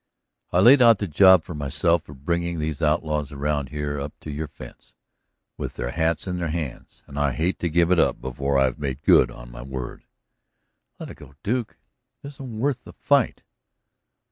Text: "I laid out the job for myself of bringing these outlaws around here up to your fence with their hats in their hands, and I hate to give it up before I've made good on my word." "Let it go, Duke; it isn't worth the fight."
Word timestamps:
"I 0.51 0.61
laid 0.61 0.81
out 0.81 0.97
the 0.97 1.05
job 1.05 1.43
for 1.43 1.53
myself 1.53 2.09
of 2.09 2.25
bringing 2.25 2.57
these 2.57 2.81
outlaws 2.81 3.31
around 3.31 3.69
here 3.69 3.99
up 3.99 4.19
to 4.21 4.31
your 4.31 4.47
fence 4.47 4.95
with 5.57 5.75
their 5.75 5.91
hats 5.91 6.25
in 6.25 6.39
their 6.39 6.49
hands, 6.49 7.03
and 7.05 7.19
I 7.19 7.33
hate 7.33 7.59
to 7.59 7.69
give 7.69 7.91
it 7.91 7.99
up 7.99 8.19
before 8.19 8.57
I've 8.57 8.79
made 8.79 9.03
good 9.03 9.29
on 9.29 9.51
my 9.51 9.61
word." 9.61 10.05
"Let 10.97 11.11
it 11.11 11.17
go, 11.17 11.35
Duke; 11.43 11.77
it 12.23 12.29
isn't 12.29 12.59
worth 12.59 12.83
the 12.83 12.93
fight." 12.93 13.43